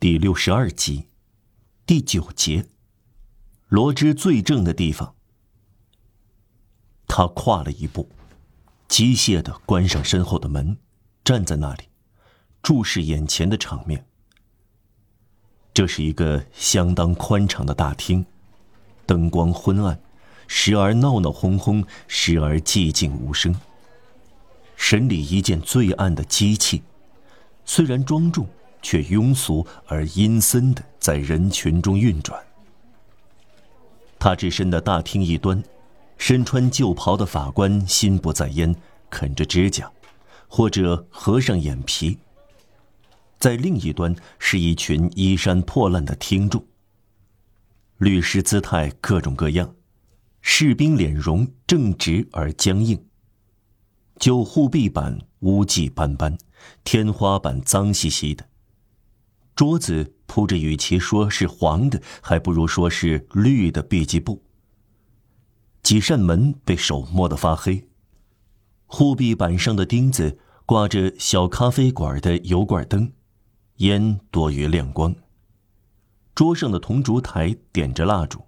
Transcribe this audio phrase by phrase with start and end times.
[0.00, 1.08] 第六十二集，
[1.84, 2.64] 第九节，
[3.68, 5.14] 罗织最正的地方。
[7.06, 8.08] 他跨了一步，
[8.88, 10.78] 机械的关上身后的门，
[11.22, 11.82] 站在那里，
[12.62, 14.06] 注视眼前的场面。
[15.74, 18.24] 这是一个相当宽敞的大厅，
[19.04, 20.00] 灯光昏暗，
[20.46, 23.54] 时而闹闹哄哄，时而寂静无声。
[24.76, 26.82] 审理一件罪案的机器，
[27.66, 28.48] 虽然庄重。
[28.82, 32.42] 却庸俗而阴森的在人群中运转。
[34.18, 35.62] 他置身的大厅一端，
[36.18, 38.74] 身穿旧袍的法官心不在焉，
[39.08, 39.90] 啃着指甲，
[40.46, 42.18] 或者合上眼皮。
[43.38, 46.62] 在另一端是一群衣衫破烂的听众。
[47.96, 49.74] 律师姿态各种各样，
[50.42, 53.02] 士兵脸容正直而僵硬。
[54.18, 56.36] 旧护壁板污迹斑斑，
[56.84, 58.49] 天花板脏兮兮的。
[59.60, 64.42] 桌子铺着，与其说是黄的，还不如说是绿的笔记布。
[65.82, 67.86] 几扇门被手摸得发黑，
[68.86, 73.12] 护壁板上的钉子挂着小咖啡馆的油罐灯，
[73.76, 75.14] 烟多于亮光。
[76.34, 78.42] 桌上的铜烛台点着蜡烛，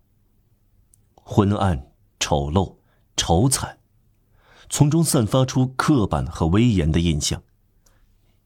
[1.16, 2.76] 昏暗、丑陋、
[3.19, 3.76] 丑惨，
[4.70, 7.42] 从中散发出刻板和威严的印象。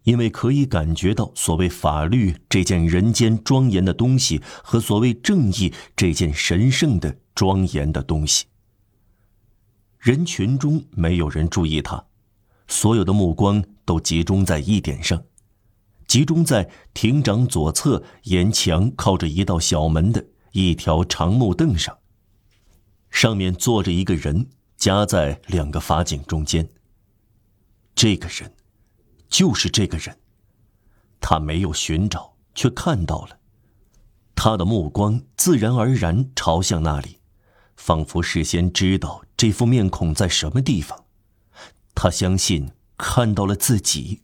[0.07, 8.45] 因为可以感觉到，所谓法律这件人间庄严的东西，和所谓正义这件神圣的庄严的东西。
[9.99, 12.05] 人群中没有人注意他，
[12.69, 15.21] 所有的目光都集中在一点上，
[16.07, 21.99] 集中在庭长左侧沿墙靠着一道小门的一条长木凳上，
[23.11, 26.69] 上面坐着一个人，夹在两个法警中间。
[27.97, 28.56] 这个人。
[29.29, 30.19] 就是这个人，
[31.21, 33.39] 他没有寻找，却看到了。
[34.35, 37.21] 他的目光自然而然朝向那里，
[37.77, 41.05] 仿佛事先知道这副面孔在什么地方。
[41.95, 44.23] 他相信看到了自己，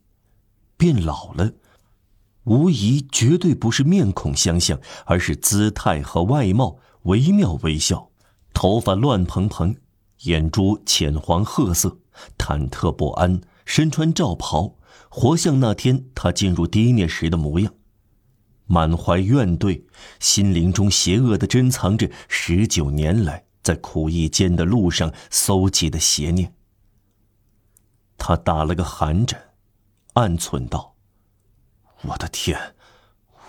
[0.77, 1.53] 变老了，
[2.45, 8.11] 无疑绝对不是面孔相像，而是姿态和外貌惟妙惟肖。
[8.53, 9.75] 头发乱蓬蓬，
[10.25, 11.99] 眼珠浅黄褐色，
[12.37, 14.77] 忐忑不安，身穿罩袍。
[15.15, 17.75] 活像那天他进入低涅时的模样，
[18.65, 19.84] 满怀怨怼，
[20.19, 26.55] 心灵中邪恶的珍藏着十九年来在苦役间的路上搜集的邪念。
[28.17, 29.50] 他打了个寒颤，
[30.15, 30.95] 暗忖道
[32.09, 32.75] ：“我的天，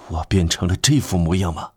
[0.10, 1.72] 我变成了这副模样吗？”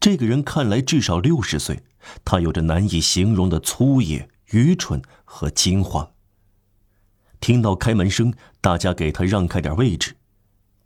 [0.00, 1.82] 这个人看来至少六十岁，
[2.24, 6.12] 他有着难以形容的粗野、愚蠢和惊慌。
[7.40, 10.16] 听到开门声，大家给他让开点位置。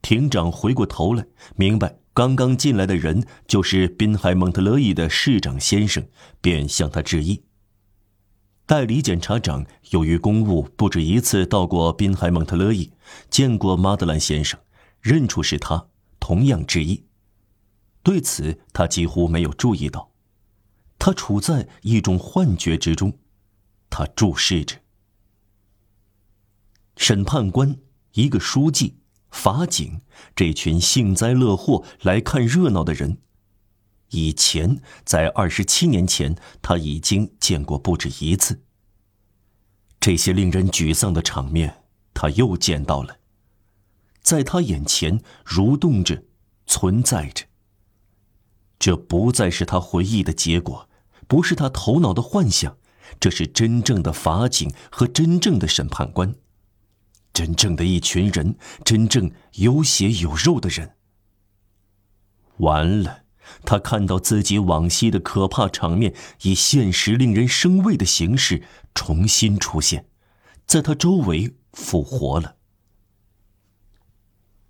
[0.03, 1.27] 庭长回过头来，
[1.57, 6.07] 明白刚刚进来的人就是滨海蒙特勒伊的市长先生，
[6.41, 7.43] 便向他致意。
[8.67, 12.93] 代理检察长由于公务，不止一次到过滨海蒙特勒伊，
[13.29, 14.59] 见过马德兰先生，
[15.01, 15.89] 认出是他，
[16.21, 17.05] 同样致意。
[18.03, 20.13] 对此，他几乎没有注意到，
[20.99, 23.19] 他处在一种幻觉之中，
[23.91, 24.77] 他注视着。
[27.07, 27.77] 审判官、
[28.13, 28.97] 一个书记、
[29.31, 30.01] 法警，
[30.35, 33.19] 这群幸灾乐祸来看热闹的人，
[34.13, 38.63] 以前在二十七年前他已经见过不止一次。
[40.01, 41.83] 这些令人沮丧的场面，
[42.15, 43.19] 他又见到了，
[44.23, 46.23] 在他眼前蠕动着，
[46.65, 47.45] 存在着。
[48.79, 50.89] 这不再是他回忆的结果，
[51.29, 52.79] 不是他头脑的幻想，
[53.21, 56.35] 这是真正的法警和真正的审判官。
[57.35, 60.97] 真正的一群人，真正有血有肉的人。
[62.59, 63.25] 完了，
[63.65, 68.63] 他看到自己往昔的可怕场面，以现实令人生畏的形式
[68.95, 70.09] 重新出现，
[70.65, 72.57] 在他周围复活了。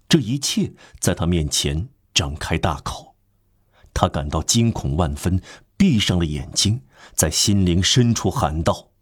[0.09, 3.15] 这一切在他面前张开大口，
[3.93, 5.43] 他感到惊恐万分，
[5.77, 6.81] 闭上了眼睛，
[7.13, 8.93] 在心灵深处喊道：“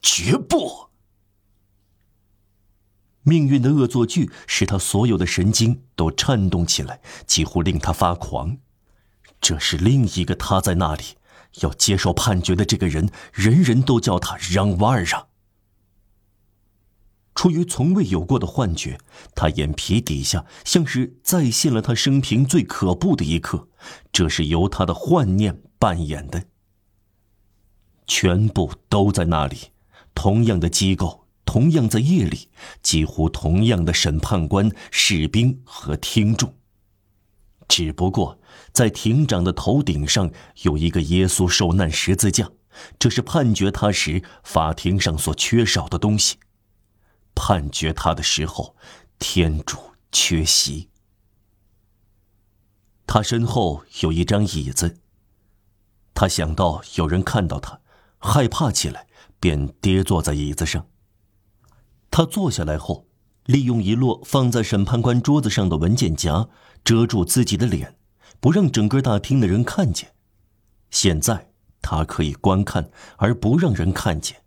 [0.00, 0.91] 绝不！”
[3.22, 8.58] 命运的恶作剧使他所有的神经都颤动起来，几乎令他发狂。
[9.40, 11.02] 这是另一个他在那里
[11.60, 15.04] 要接受判决的这个人，人人都叫他让瓦尔。
[17.34, 18.98] 出于从未有过的幻觉，
[19.34, 23.68] 他眼皮底下像是再现了他生平最可怖的一刻。
[24.12, 26.44] 这是由他的幻念扮演的。
[28.06, 29.70] 全部都在那里，
[30.14, 31.21] 同样的机构。
[31.44, 32.48] 同样在夜里，
[32.82, 36.54] 几乎同样的审判官、士兵和听众。
[37.68, 38.38] 只不过，
[38.72, 40.30] 在庭长的头顶上
[40.62, 42.50] 有一个耶稣受难十字架，
[42.98, 46.36] 这是判决他时法庭上所缺少的东西。
[47.34, 48.76] 判决他的时候，
[49.18, 49.78] 天主
[50.10, 50.90] 缺席。
[53.06, 54.98] 他身后有一张椅子。
[56.14, 57.80] 他想到有人看到他，
[58.18, 59.06] 害怕起来，
[59.40, 60.86] 便跌坐在椅子上。
[62.12, 63.08] 他坐下来后，
[63.46, 66.46] 利用一摞放在审判官桌子上的文件夹
[66.84, 67.96] 遮住自己的脸，
[68.38, 70.12] 不让整个大厅的人看见。
[70.90, 71.50] 现在
[71.80, 74.42] 他可以观看而不让人看见。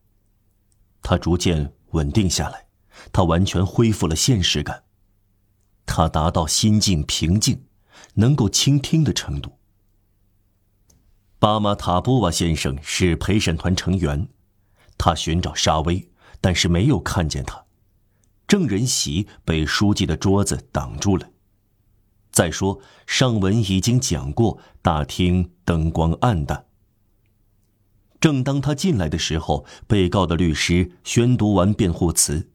[1.01, 2.67] 他逐渐稳定下来，
[3.11, 4.83] 他完全恢复了现实感。
[5.87, 7.65] 他达到心境平静，
[8.13, 9.57] 能够倾听的程度。
[11.39, 14.27] 巴马塔波瓦先生是陪审团成员，
[14.99, 16.11] 他寻找沙威，
[16.41, 17.65] 但是没有看见他。
[18.47, 21.29] 证人席被书记的桌子挡住了。
[22.31, 26.65] 再说上文已经讲过，大厅灯光暗淡。
[28.19, 32.49] 正当他进来的时候，被告的律师宣读完辩护词，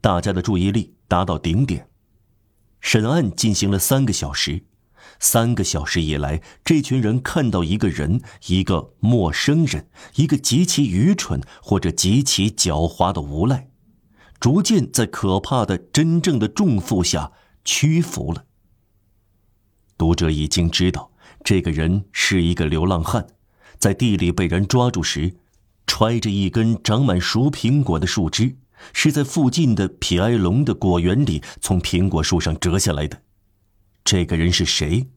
[0.00, 1.88] 大家的注意力达到顶点。
[2.80, 4.64] 审案进行了三个小时。
[5.18, 13.68] 三个小时以来，这群人看到一个人，一个陌生人，一个极其愚蠢或者极其狡猾的无赖，
[14.38, 17.32] 逐渐在可怕的真正的重负下
[17.64, 18.44] 屈服了。
[19.98, 21.10] 读者已经知道，
[21.44, 23.26] 这个人是一个流浪汉，
[23.78, 25.34] 在地里被人抓住时，
[25.86, 28.56] 揣着一根长满熟苹果的树枝，
[28.94, 33.20] 是在附近的皮埃隆的果园里从苹果树上折下来的。
[34.04, 35.08] 这个人是谁？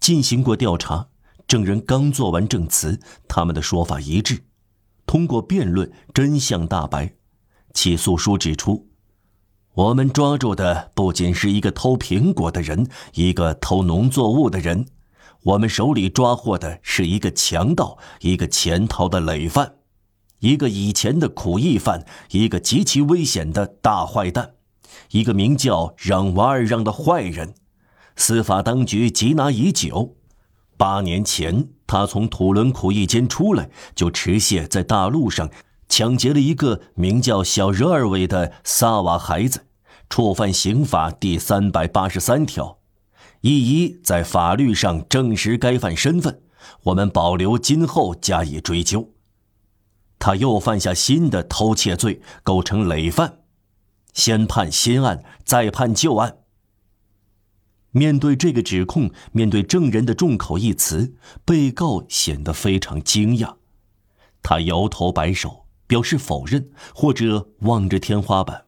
[0.00, 1.08] 进行过调查，
[1.46, 4.44] 证人刚做完证词，他们的说法一致。
[5.06, 7.14] 通过辩论，真相大白。
[7.72, 8.88] 起诉书指出，
[9.74, 14.86] 我们抓住的不仅是一个偷苹果的人，一个偷农作物的人，
[15.44, 19.76] 我们手里抓获的是一个强盗，一个潜逃的累犯，
[20.40, 24.54] 一个以前的苦役犯，一个极其危险的大坏蛋，
[25.12, 27.54] 一个名叫让瓦尔让的坏人。
[28.18, 30.16] 司法当局缉拿已久，
[30.76, 35.48] 八年前他从土伦苦役监出来，就持械在大路上
[35.88, 39.66] 抢劫了一个名叫小热尔维的萨瓦孩子，
[40.10, 42.78] 触犯刑法第三百八十三条，
[43.40, 46.40] 一一在法律上证实该犯身份，
[46.82, 49.10] 我们保留今后加以追究。
[50.18, 53.38] 他又犯下新的偷窃罪，构成累犯，
[54.12, 56.38] 先判新案，再判旧案。
[57.90, 61.14] 面对这个指控，面对证人的众口一词，
[61.44, 63.54] 被告显得非常惊讶。
[64.42, 68.66] 他摇头摆手，表示否认，或者望着天花板。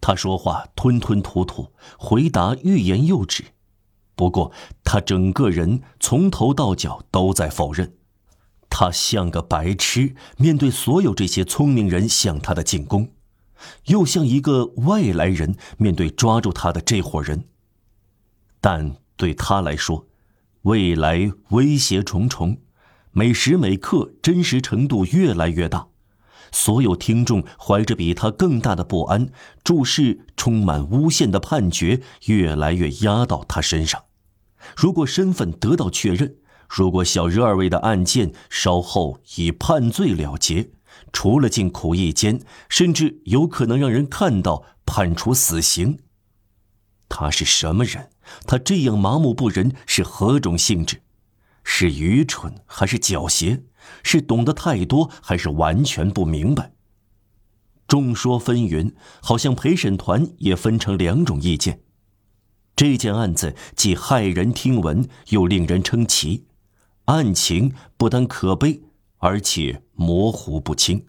[0.00, 3.44] 他说话吞吞吐吐，回答欲言又止。
[4.14, 4.52] 不过，
[4.82, 7.94] 他整个人从头到脚都在否认。
[8.70, 13.10] 他像个白痴，面对所有这些聪明人向他的进攻，
[13.86, 17.44] 又像一个外来人面对抓住他的这伙人。
[18.68, 20.08] 但对他来说，
[20.62, 22.58] 未来威胁重重，
[23.12, 25.86] 每时每刻真实程度越来越大。
[26.50, 29.30] 所有听众怀着比他更大的不安，
[29.62, 34.02] 注视充满诬陷的判决越来越压到他身上。
[34.76, 36.34] 如果身份得到确认，
[36.68, 40.70] 如果小日二位的案件稍后以判罪了结，
[41.12, 46.00] 除了进苦役监，甚至有可能让人看到判处死刑。
[47.08, 48.10] 他是什么人？
[48.46, 51.02] 他这样麻木不仁是何种性质？
[51.62, 53.62] 是愚蠢还是狡黠？
[54.02, 56.72] 是懂得太多还是完全不明白？
[57.88, 61.80] 众说纷纭，好像陪审团也分成两种意见。
[62.74, 66.46] 这件案子既骇人听闻，又令人称奇。
[67.06, 68.82] 案情不但可悲，
[69.18, 71.06] 而且模糊不清。